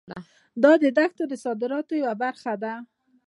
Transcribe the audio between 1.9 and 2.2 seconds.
یوه